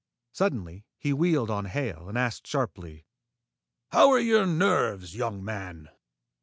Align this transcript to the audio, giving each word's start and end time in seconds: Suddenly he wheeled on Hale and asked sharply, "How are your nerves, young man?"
Suddenly 0.31 0.83
he 0.97 1.13
wheeled 1.13 1.51
on 1.51 1.65
Hale 1.65 2.09
and 2.09 2.17
asked 2.17 2.47
sharply, 2.47 3.05
"How 3.91 4.09
are 4.09 4.19
your 4.19 4.47
nerves, 4.47 5.15
young 5.15 5.45
man?" 5.45 5.89